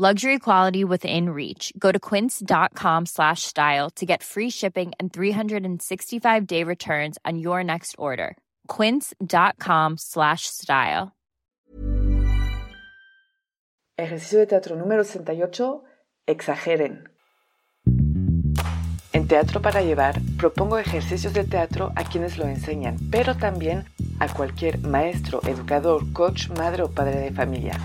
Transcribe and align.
Luxury 0.00 0.38
quality 0.38 0.82
within 0.82 1.28
reach. 1.28 1.74
Go 1.78 1.92
to 1.92 1.98
quince.com 2.00 3.04
slash 3.04 3.42
style 3.42 3.90
to 3.96 4.06
get 4.06 4.22
free 4.22 4.48
shipping 4.48 4.92
and 4.98 5.12
365-day 5.12 6.64
returns 6.64 7.18
on 7.26 7.38
your 7.38 7.62
next 7.62 7.96
order. 7.98 8.38
quince.com 8.66 9.98
slash 9.98 10.46
style. 10.46 11.12
Ejercicio 13.98 14.38
de 14.38 14.46
teatro 14.46 14.74
número 14.74 15.04
68. 15.04 15.82
Exageren. 16.26 17.10
En 19.12 19.28
Teatro 19.28 19.60
para 19.60 19.82
Llevar 19.82 20.18
propongo 20.38 20.78
ejercicios 20.78 21.34
de 21.34 21.44
teatro 21.44 21.92
a 21.94 22.04
quienes 22.04 22.38
lo 22.38 22.46
enseñan, 22.46 22.96
pero 23.10 23.36
también 23.36 23.84
a 24.18 24.28
cualquier 24.32 24.78
maestro, 24.78 25.42
educador, 25.46 26.10
coach, 26.14 26.48
madre 26.56 26.84
o 26.84 26.90
padre 26.90 27.20
de 27.20 27.32
familia. 27.32 27.78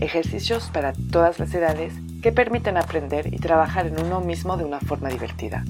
Ejercicios 0.00 0.70
para 0.72 0.92
todas 1.10 1.40
las 1.40 1.52
edades 1.52 1.92
que 2.22 2.30
permiten 2.30 2.76
aprender 2.76 3.34
y 3.34 3.38
trabajar 3.38 3.88
en 3.88 4.00
uno 4.00 4.20
mismo 4.20 4.56
de 4.56 4.64
una 4.64 4.78
forma 4.78 5.08
divertida. 5.08 5.64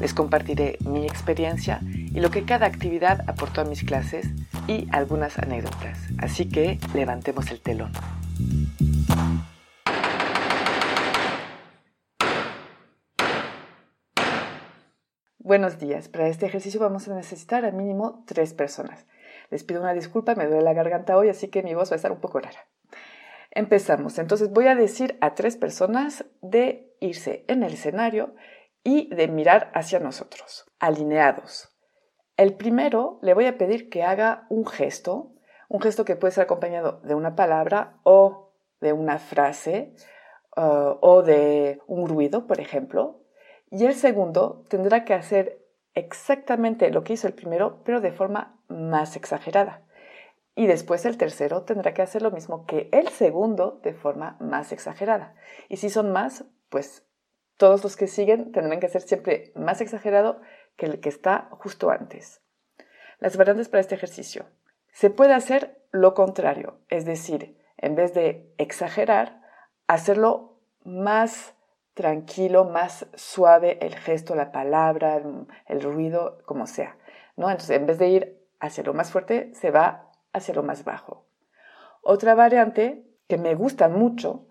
Les 0.00 0.14
compartiré 0.14 0.78
mi 0.86 1.04
experiencia 1.04 1.80
y 1.82 2.18
lo 2.20 2.30
que 2.30 2.46
cada 2.46 2.64
actividad 2.64 3.28
aportó 3.28 3.60
a 3.60 3.64
mis 3.64 3.84
clases 3.84 4.26
y 4.66 4.88
algunas 4.90 5.38
anécdotas. 5.38 5.98
Así 6.16 6.48
que 6.48 6.78
levantemos 6.94 7.50
el 7.50 7.60
telón. 7.60 7.92
Buenos 15.36 15.78
días. 15.78 16.08
Para 16.08 16.28
este 16.28 16.46
ejercicio 16.46 16.80
vamos 16.80 17.06
a 17.06 17.14
necesitar 17.14 17.66
al 17.66 17.74
mínimo 17.74 18.24
tres 18.26 18.54
personas. 18.54 19.04
Les 19.50 19.62
pido 19.62 19.82
una 19.82 19.92
disculpa, 19.92 20.34
me 20.34 20.46
duele 20.46 20.62
la 20.62 20.72
garganta 20.72 21.18
hoy, 21.18 21.28
así 21.28 21.48
que 21.48 21.62
mi 21.62 21.74
voz 21.74 21.90
va 21.90 21.94
a 21.94 21.96
estar 21.96 22.12
un 22.12 22.20
poco 22.20 22.40
rara. 22.40 22.66
Empezamos. 23.50 24.18
Entonces 24.18 24.50
voy 24.50 24.66
a 24.66 24.74
decir 24.74 25.16
a 25.20 25.34
tres 25.34 25.56
personas 25.56 26.24
de 26.42 26.94
irse 27.00 27.44
en 27.48 27.62
el 27.62 27.74
escenario 27.74 28.34
y 28.84 29.12
de 29.14 29.28
mirar 29.28 29.70
hacia 29.74 29.98
nosotros, 29.98 30.66
alineados. 30.78 31.74
El 32.36 32.54
primero 32.54 33.18
le 33.22 33.34
voy 33.34 33.46
a 33.46 33.58
pedir 33.58 33.90
que 33.90 34.02
haga 34.02 34.46
un 34.48 34.66
gesto, 34.66 35.32
un 35.68 35.80
gesto 35.80 36.04
que 36.04 36.16
puede 36.16 36.32
ser 36.32 36.44
acompañado 36.44 37.00
de 37.02 37.14
una 37.14 37.34
palabra 37.34 37.98
o 38.04 38.54
de 38.80 38.92
una 38.92 39.18
frase 39.18 39.94
uh, 40.56 40.96
o 41.00 41.22
de 41.22 41.80
un 41.86 42.08
ruido, 42.08 42.46
por 42.46 42.60
ejemplo. 42.60 43.24
Y 43.70 43.84
el 43.84 43.94
segundo 43.94 44.64
tendrá 44.68 45.04
que 45.04 45.14
hacer 45.14 45.66
exactamente 45.94 46.90
lo 46.90 47.02
que 47.02 47.14
hizo 47.14 47.26
el 47.26 47.34
primero, 47.34 47.82
pero 47.84 48.00
de 48.00 48.12
forma 48.12 48.60
más 48.68 49.16
exagerada. 49.16 49.82
Y 50.58 50.66
después 50.66 51.06
el 51.06 51.18
tercero 51.18 51.62
tendrá 51.62 51.94
que 51.94 52.02
hacer 52.02 52.20
lo 52.20 52.32
mismo 52.32 52.66
que 52.66 52.88
el 52.90 53.10
segundo 53.10 53.78
de 53.84 53.94
forma 53.94 54.36
más 54.40 54.72
exagerada. 54.72 55.36
Y 55.68 55.76
si 55.76 55.88
son 55.88 56.10
más, 56.10 56.46
pues 56.68 57.06
todos 57.56 57.84
los 57.84 57.96
que 57.96 58.08
siguen 58.08 58.50
tendrán 58.50 58.80
que 58.80 58.88
ser 58.88 59.02
siempre 59.02 59.52
más 59.54 59.80
exagerado 59.80 60.40
que 60.74 60.86
el 60.86 60.98
que 60.98 61.10
está 61.10 61.46
justo 61.52 61.90
antes. 61.90 62.42
Las 63.20 63.36
variantes 63.36 63.68
para 63.68 63.82
este 63.82 63.94
ejercicio. 63.94 64.46
Se 64.90 65.10
puede 65.10 65.32
hacer 65.32 65.80
lo 65.92 66.12
contrario, 66.14 66.80
es 66.88 67.04
decir, 67.04 67.56
en 67.76 67.94
vez 67.94 68.12
de 68.12 68.52
exagerar, 68.58 69.40
hacerlo 69.86 70.58
más 70.82 71.54
tranquilo, 71.94 72.64
más 72.64 73.06
suave 73.14 73.78
el 73.80 73.94
gesto, 73.94 74.34
la 74.34 74.50
palabra, 74.50 75.22
el 75.66 75.82
ruido, 75.82 76.42
como 76.46 76.66
sea. 76.66 76.96
¿no? 77.36 77.48
Entonces, 77.48 77.76
en 77.76 77.86
vez 77.86 77.98
de 78.00 78.08
ir 78.08 78.48
hacia 78.58 78.82
lo 78.82 78.92
más 78.92 79.12
fuerte, 79.12 79.54
se 79.54 79.70
va 79.70 80.07
hacia 80.32 80.54
lo 80.54 80.62
más 80.62 80.84
bajo. 80.84 81.26
Otra 82.02 82.34
variante 82.34 83.04
que 83.28 83.38
me 83.38 83.54
gusta 83.54 83.88
mucho 83.88 84.46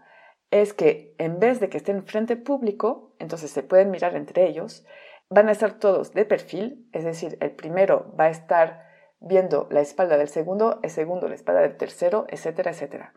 es 0.52 0.74
que 0.74 1.16
en 1.18 1.40
vez 1.40 1.60
de 1.60 1.70
que 1.70 1.78
estén 1.78 2.06
frente 2.06 2.38
público, 2.38 3.14
entonces 3.20 3.52
se 3.52 3.64
pueden 3.64 3.92
mirar 3.92 4.16
entre 4.16 4.48
ellos, 4.48 4.86
van 5.30 5.50
a 5.50 5.52
estar 5.52 5.74
todos 5.74 6.14
de 6.14 6.26
perfil, 6.26 6.88
es 6.94 7.04
decir, 7.04 7.38
el 7.42 7.52
primero 7.52 8.14
va 8.18 8.26
a 8.26 8.30
estar 8.30 8.88
viendo 9.20 9.68
la 9.72 9.82
espalda 9.82 10.18
del 10.18 10.30
segundo, 10.30 10.80
el 10.84 10.90
segundo 10.90 11.28
la 11.28 11.36
espalda 11.36 11.62
del 11.62 11.76
tercero, 11.76 12.26
etcétera, 12.30 12.72
etcétera. 12.72 13.14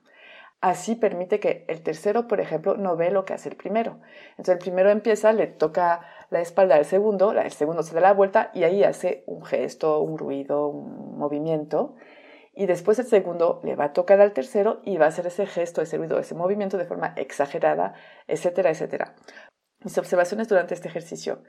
Así 0.60 0.94
permite 0.94 1.40
que 1.40 1.64
el 1.68 1.82
tercero, 1.82 2.28
por 2.28 2.40
ejemplo, 2.40 2.76
no 2.76 2.94
ve 2.94 3.10
lo 3.10 3.24
que 3.24 3.32
hace 3.32 3.48
el 3.48 3.56
primero. 3.56 3.98
Entonces 4.32 4.54
el 4.54 4.58
primero 4.58 4.90
empieza, 4.90 5.32
le 5.32 5.46
toca 5.46 6.00
la 6.28 6.40
espalda 6.40 6.74
al 6.74 6.84
segundo, 6.84 7.32
el 7.32 7.50
segundo 7.50 7.82
se 7.82 7.94
da 7.94 8.00
la 8.00 8.12
vuelta 8.12 8.50
y 8.52 8.64
ahí 8.64 8.84
hace 8.84 9.24
un 9.26 9.42
gesto, 9.42 10.00
un 10.00 10.18
ruido, 10.18 10.68
un 10.68 11.18
movimiento. 11.18 11.94
Y 12.60 12.66
después 12.66 12.98
el 12.98 13.06
segundo 13.06 13.58
le 13.64 13.74
va 13.74 13.84
a 13.84 13.92
tocar 13.94 14.20
al 14.20 14.34
tercero 14.34 14.82
y 14.84 14.98
va 14.98 15.06
a 15.06 15.08
hacer 15.08 15.26
ese 15.26 15.46
gesto, 15.46 15.80
ese 15.80 15.96
ruido, 15.96 16.18
ese 16.18 16.34
movimiento 16.34 16.76
de 16.76 16.84
forma 16.84 17.14
exagerada, 17.16 17.94
etcétera, 18.28 18.68
etcétera. 18.68 19.14
Mis 19.82 19.96
observaciones 19.96 20.46
durante 20.46 20.74
este 20.74 20.88
ejercicio. 20.88 21.42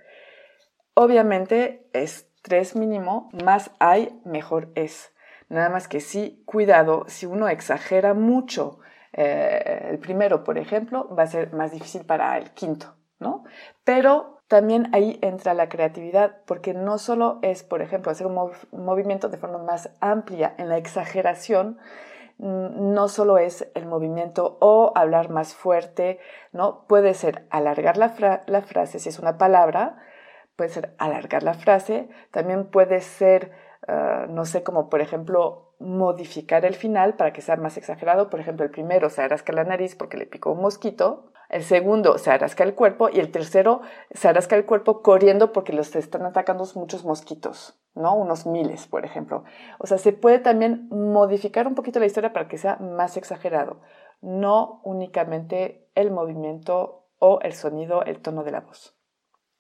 Obviamente, 0.94 1.90
estrés 1.92 2.78
mínimo, 2.78 3.30
más 3.44 3.72
hay, 3.80 4.22
mejor 4.24 4.72
es. 4.76 5.12
Nada 5.50 5.68
más 5.68 5.90
que 5.90 6.00
sí, 6.00 6.44
cuidado, 6.46 7.04
si 7.10 7.26
uno 7.26 7.50
exagera 7.50 8.14
mucho 8.14 8.80
eh, 9.12 9.90
el 9.90 10.00
primero, 10.00 10.46
por 10.46 10.58
ejemplo, 10.58 11.14
va 11.14 11.24
a 11.24 11.28
ser 11.28 11.52
más 11.52 11.74
difícil 11.74 12.06
para 12.06 12.38
el 12.38 12.52
quinto, 12.52 12.96
¿no? 13.20 13.44
Pero 13.84 14.41
también 14.52 14.90
ahí 14.94 15.18
entra 15.22 15.54
la 15.54 15.70
creatividad, 15.70 16.42
porque 16.46 16.74
no 16.74 16.98
solo 16.98 17.40
es, 17.42 17.64
por 17.64 17.82
ejemplo, 17.82 18.12
hacer 18.12 18.28
un, 18.28 18.52
movimiento 18.74 19.30
de 19.30 19.38
forma 19.38 19.60
más 19.60 19.92
amplia 20.02 20.54
en 20.58 20.68
la 20.68 20.76
exageración, 20.76 21.78
mm, 22.38 22.94
no 22.94 23.08
solo 23.08 23.38
es 23.38 23.72
el 23.76 23.86
movimiento 23.86 24.58
o 24.60 24.92
hablar 24.94 25.30
más 25.30 25.56
fuerte, 25.56 26.20
¿no? 26.52 26.86
Puede 26.90 27.14
ser 27.14 27.48
alargar 27.50 27.96
la, 27.96 28.44
la 28.46 28.62
frase, 28.62 29.00
si 29.00 29.08
es 29.08 29.20
una 29.20 29.38
palabra, 29.38 30.04
puede 30.58 30.70
ser 30.70 30.96
alargar 30.98 31.44
la 31.44 31.54
frase, 31.54 32.10
también 32.32 32.66
puede 32.66 33.00
ser, 33.00 33.54
ah, 33.88 34.26
no 34.28 34.44
sé, 34.44 34.64
como 34.64 34.90
por 34.90 35.00
ejemplo 35.00 35.76
modificar 35.80 36.66
el 36.66 36.76
final 36.76 37.16
para 37.16 37.32
que 37.32 37.42
sea 37.42 37.56
más 37.56 37.78
exagerado. 37.78 38.30
Por 38.30 38.42
ejemplo, 38.42 38.66
el 38.66 38.72
primero 38.72 39.10
se 39.10 39.22
arrasca 39.22 39.54
la 39.54 39.64
nariz 39.64 39.96
porque 39.96 40.18
le 40.18 40.26
picó 40.26 40.52
un 40.52 40.62
mosquito, 40.62 41.31
el 41.52 41.64
segundo 41.64 42.18
se 42.18 42.32
arrasca 42.32 42.64
el 42.64 42.76
cuerpo 42.76 43.10
y 43.12 43.20
el 43.20 43.30
tercero 43.30 43.82
se 44.12 44.30
arrasca 44.30 44.56
el 44.56 44.66
cuerpo 44.66 45.02
corriendo 45.02 45.52
porque 45.52 45.74
los 45.74 45.94
están 45.98 46.26
atacando 46.26 46.66
muchos 46.76 47.04
mosquitos, 47.04 47.78
¿no? 47.94 48.16
Unos 48.16 48.46
miles, 48.46 48.88
por 48.88 49.04
ejemplo. 49.04 49.44
O 49.78 49.86
sea, 49.86 49.98
se 49.98 50.14
puede 50.14 50.40
también 50.40 50.88
modificar 50.90 51.68
un 51.68 51.76
poquito 51.76 52.00
la 52.00 52.06
historia 52.06 52.32
para 52.32 52.48
que 52.48 52.58
sea 52.58 52.78
más 52.78 53.18
exagerado, 53.18 53.82
no 54.22 54.80
únicamente 54.86 55.90
el 55.94 56.10
movimiento 56.10 57.10
o 57.20 57.42
el 57.42 57.52
sonido, 57.52 58.04
el 58.04 58.22
tono 58.22 58.46
de 58.46 58.52
la 58.52 58.62
voz. 58.62 58.96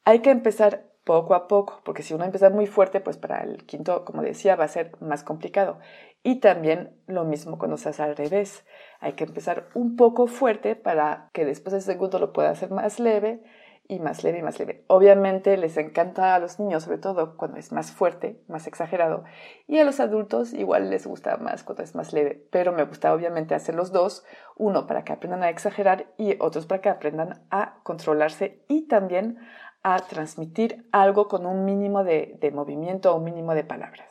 Hay 0.06 0.20
que 0.20 0.32
empezar 0.32 0.91
poco 1.12 1.36
a 1.36 1.50
poco, 1.50 1.82
porque 1.84 2.04
si 2.04 2.14
uno 2.14 2.24
empieza 2.24 2.50
muy 2.50 2.68
fuerte, 2.68 3.02
pues 3.02 3.18
para 3.18 3.44
el 3.44 3.66
quinto, 3.66 4.06
como 4.06 4.22
decía, 4.22 4.56
va 4.56 4.64
a 4.64 4.70
ser 4.70 4.94
más 5.02 5.26
complicado. 5.26 5.78
Y 6.24 6.40
también 6.40 6.96
lo 7.06 7.26
mismo 7.26 7.58
cuando 7.58 7.76
se 7.76 7.90
hace 7.90 8.02
al 8.02 8.16
revés. 8.16 8.66
Hay 9.02 9.14
que 9.14 9.26
empezar 9.26 9.68
un 9.74 9.98
poco 9.98 10.28
fuerte 10.28 10.78
para 10.78 11.30
que 11.34 11.44
después 11.44 11.74
el 11.76 11.82
segundo 11.82 12.18
lo 12.18 12.32
pueda 12.32 12.52
hacer 12.52 12.72
más 12.72 12.98
leve 13.02 13.44
y 13.90 14.00
más 14.00 14.24
leve 14.24 14.40
y 14.40 14.42
más 14.42 14.58
leve. 14.58 14.86
Obviamente 14.88 15.58
les 15.58 15.76
encanta 15.76 16.34
a 16.34 16.40
los 16.40 16.62
niños, 16.62 16.84
sobre 16.84 16.98
todo 16.98 17.36
cuando 17.36 17.58
es 17.58 17.74
más 17.74 17.92
fuerte, 17.92 18.42
más 18.48 18.66
exagerado, 18.66 19.26
y 19.68 19.80
a 19.80 19.84
los 19.84 20.00
adultos 20.00 20.54
igual 20.54 20.90
les 20.90 21.06
gusta 21.06 21.36
más 21.36 21.66
cuando 21.66 21.84
es 21.84 21.94
más 21.94 22.14
leve, 22.14 22.48
pero 22.52 22.72
me 22.72 22.86
gusta 22.86 23.14
obviamente 23.14 23.54
hacer 23.54 23.76
los 23.76 23.92
dos, 23.92 24.24
uno 24.56 24.88
para 24.88 25.04
que 25.04 25.12
aprendan 25.12 25.44
a 25.44 25.50
exagerar 25.50 26.06
y 26.18 26.38
otros 26.40 26.68
para 26.68 26.80
que 26.80 26.88
aprendan 26.88 27.46
a 27.52 27.82
controlarse 27.84 28.64
y 28.70 28.88
también 28.88 29.40
a 29.84 29.98
transmitir 30.00 30.88
algo 30.92 31.28
con 31.28 31.46
un 31.46 31.66
mínimo 31.66 32.04
de, 32.04 32.52
movimiento 32.54 33.12
o 33.12 33.18
un 33.18 33.24
mínimo 33.24 33.56
de 33.56 33.64
palabras. 33.64 34.10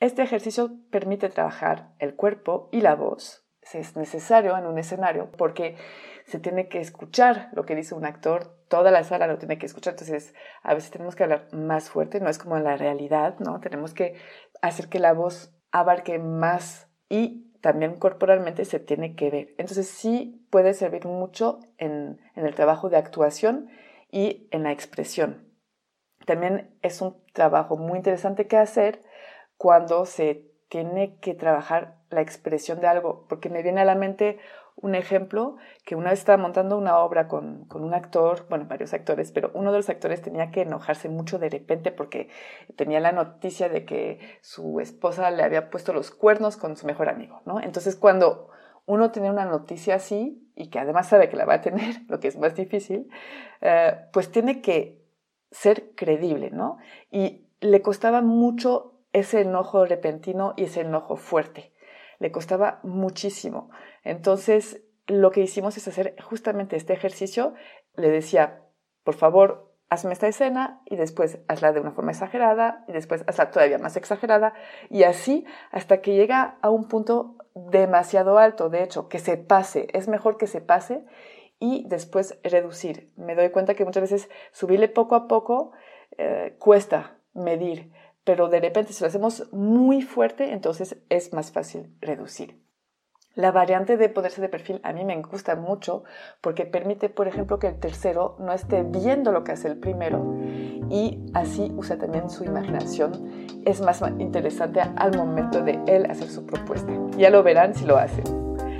Este 0.00 0.22
ejercicio 0.22 0.70
permite 0.90 1.28
trabajar 1.28 1.90
el 1.98 2.16
cuerpo 2.16 2.68
y 2.72 2.80
la 2.80 2.94
voz. 2.94 3.44
Es 3.72 3.96
necesario 3.96 4.56
en 4.56 4.66
un 4.66 4.78
escenario 4.78 5.30
porque 5.32 5.76
se 6.26 6.38
tiene 6.38 6.68
que 6.68 6.80
escuchar 6.80 7.50
lo 7.52 7.64
que 7.64 7.74
dice 7.74 7.94
un 7.94 8.04
actor, 8.04 8.56
toda 8.68 8.90
la 8.90 9.04
sala 9.04 9.26
lo 9.26 9.38
tiene 9.38 9.58
que 9.58 9.66
escuchar, 9.66 9.94
entonces 9.94 10.34
a 10.62 10.74
veces 10.74 10.90
tenemos 10.90 11.14
que 11.16 11.24
hablar 11.24 11.48
más 11.52 11.88
fuerte, 11.88 12.20
no 12.20 12.28
es 12.28 12.38
como 12.38 12.56
en 12.56 12.64
la 12.64 12.76
realidad, 12.76 13.38
¿no? 13.38 13.60
Tenemos 13.60 13.94
que 13.94 14.14
hacer 14.60 14.88
que 14.88 14.98
la 14.98 15.12
voz 15.12 15.54
abarque 15.72 16.18
más 16.18 16.88
y 17.08 17.52
también 17.60 17.98
corporalmente 17.98 18.64
se 18.64 18.78
tiene 18.80 19.16
que 19.16 19.30
ver. 19.30 19.54
Entonces 19.58 19.88
sí 19.88 20.46
puede 20.50 20.74
servir 20.74 21.06
mucho 21.06 21.60
en, 21.78 22.20
en 22.34 22.46
el 22.46 22.54
trabajo 22.54 22.88
de 22.88 22.96
actuación 22.96 23.68
y 24.10 24.48
en 24.50 24.62
la 24.62 24.72
expresión. 24.72 25.46
También 26.24 26.76
es 26.82 27.00
un 27.00 27.16
trabajo 27.32 27.76
muy 27.76 27.98
interesante 27.98 28.46
que 28.46 28.56
hacer 28.56 29.02
cuando 29.56 30.06
se 30.06 30.50
tiene 30.68 31.18
que 31.20 31.34
trabajar 31.34 31.96
la 32.10 32.20
expresión 32.20 32.80
de 32.80 32.88
algo, 32.88 33.26
porque 33.28 33.48
me 33.48 33.62
viene 33.62 33.80
a 33.80 33.84
la 33.84 33.94
mente 33.94 34.38
un 34.76 34.94
ejemplo 34.94 35.56
que 35.84 35.96
una 35.96 36.10
vez 36.10 36.18
estaba 36.18 36.40
montando 36.40 36.76
una 36.76 36.98
obra 36.98 37.28
con, 37.28 37.64
con, 37.64 37.82
un 37.82 37.94
actor, 37.94 38.46
bueno, 38.50 38.66
varios 38.68 38.92
actores, 38.92 39.32
pero 39.32 39.50
uno 39.54 39.72
de 39.72 39.78
los 39.78 39.88
actores 39.88 40.20
tenía 40.20 40.50
que 40.50 40.62
enojarse 40.62 41.08
mucho 41.08 41.38
de 41.38 41.48
repente 41.48 41.92
porque 41.92 42.28
tenía 42.76 43.00
la 43.00 43.12
noticia 43.12 43.68
de 43.70 43.86
que 43.86 44.18
su 44.42 44.80
esposa 44.80 45.30
le 45.30 45.42
había 45.42 45.70
puesto 45.70 45.94
los 45.94 46.10
cuernos 46.10 46.58
con 46.58 46.76
su 46.76 46.86
mejor 46.86 47.08
amigo, 47.08 47.40
¿no? 47.46 47.60
Entonces 47.60 47.96
cuando 47.96 48.50
uno 48.86 49.10
tiene 49.10 49.30
una 49.30 49.44
noticia 49.44 49.96
así 49.96 50.50
y 50.54 50.70
que 50.70 50.78
además 50.78 51.08
sabe 51.08 51.28
que 51.28 51.36
la 51.36 51.44
va 51.44 51.54
a 51.54 51.60
tener, 51.60 51.96
lo 52.08 52.18
que 52.18 52.28
es 52.28 52.38
más 52.38 52.54
difícil, 52.54 53.08
eh, 53.60 53.94
pues 54.12 54.30
tiene 54.30 54.62
que 54.62 55.04
ser 55.50 55.94
creíble, 55.94 56.50
¿no? 56.50 56.78
Y 57.10 57.48
le 57.60 57.82
costaba 57.82 58.22
mucho 58.22 59.00
ese 59.12 59.40
enojo 59.40 59.84
repentino 59.84 60.54
y 60.56 60.64
ese 60.64 60.80
enojo 60.82 61.16
fuerte. 61.16 61.72
Le 62.18 62.30
costaba 62.30 62.80
muchísimo. 62.82 63.70
Entonces, 64.04 64.82
lo 65.06 65.30
que 65.30 65.42
hicimos 65.42 65.76
es 65.76 65.88
hacer 65.88 66.16
justamente 66.22 66.76
este 66.76 66.92
ejercicio. 66.92 67.54
Le 67.94 68.10
decía, 68.10 68.62
por 69.04 69.14
favor, 69.14 69.65
hazme 69.88 70.12
esta 70.12 70.28
escena 70.28 70.80
y 70.84 70.96
después 70.96 71.38
hazla 71.48 71.72
de 71.72 71.80
una 71.80 71.92
forma 71.92 72.10
exagerada 72.10 72.84
y 72.88 72.92
después 72.92 73.24
hazla 73.26 73.50
todavía 73.50 73.78
más 73.78 73.96
exagerada 73.96 74.54
y 74.90 75.04
así 75.04 75.46
hasta 75.70 76.00
que 76.00 76.14
llega 76.14 76.58
a 76.60 76.70
un 76.70 76.88
punto 76.88 77.36
demasiado 77.54 78.38
alto, 78.38 78.68
de 78.68 78.82
hecho, 78.82 79.08
que 79.08 79.18
se 79.18 79.36
pase, 79.36 79.88
es 79.92 80.08
mejor 80.08 80.36
que 80.36 80.46
se 80.46 80.60
pase 80.60 81.04
y 81.58 81.84
después 81.88 82.38
reducir. 82.42 83.12
Me 83.16 83.34
doy 83.34 83.50
cuenta 83.50 83.74
que 83.74 83.84
muchas 83.84 84.02
veces 84.02 84.28
subirle 84.52 84.88
poco 84.88 85.14
a 85.14 85.26
poco 85.26 85.72
eh, 86.18 86.56
cuesta 86.58 87.18
medir, 87.32 87.92
pero 88.24 88.48
de 88.48 88.60
repente 88.60 88.92
si 88.92 89.02
lo 89.02 89.08
hacemos 89.08 89.50
muy 89.52 90.02
fuerte, 90.02 90.52
entonces 90.52 90.98
es 91.08 91.32
más 91.32 91.52
fácil 91.52 91.96
reducir. 92.00 92.65
La 93.36 93.52
variante 93.52 93.98
de 93.98 94.08
poderse 94.08 94.40
de 94.40 94.48
perfil 94.48 94.80
a 94.82 94.94
mí 94.94 95.04
me 95.04 95.20
gusta 95.20 95.56
mucho 95.56 96.04
porque 96.40 96.64
permite, 96.64 97.10
por 97.10 97.28
ejemplo, 97.28 97.58
que 97.58 97.66
el 97.66 97.78
tercero 97.78 98.34
no 98.38 98.50
esté 98.54 98.82
viendo 98.82 99.30
lo 99.30 99.44
que 99.44 99.52
hace 99.52 99.68
el 99.68 99.76
primero 99.76 100.34
y 100.88 101.20
así 101.34 101.70
usa 101.76 101.98
también 101.98 102.30
su 102.30 102.44
imaginación. 102.44 103.60
Es 103.66 103.82
más 103.82 104.02
interesante 104.18 104.80
al 104.80 105.14
momento 105.18 105.62
de 105.62 105.78
él 105.86 106.10
hacer 106.10 106.30
su 106.30 106.46
propuesta. 106.46 106.90
Ya 107.18 107.28
lo 107.28 107.42
verán 107.42 107.74
si 107.74 107.84
lo 107.84 107.98
hace. 107.98 108.22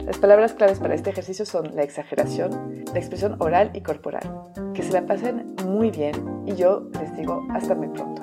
Las 0.06 0.16
palabras 0.16 0.54
claves 0.54 0.78
para 0.80 0.94
este 0.94 1.10
ejercicio 1.10 1.44
son 1.44 1.76
la 1.76 1.82
exageración, 1.82 2.82
la 2.94 2.98
expresión 2.98 3.36
oral 3.40 3.72
y 3.74 3.82
corporal. 3.82 4.22
Que 4.72 4.82
se 4.82 4.92
la 4.94 5.04
pasen 5.04 5.54
muy 5.66 5.90
bien 5.90 6.14
y 6.46 6.54
yo 6.54 6.88
les 6.98 7.14
digo 7.14 7.46
hasta 7.50 7.74
muy 7.74 7.88
pronto. 7.88 8.22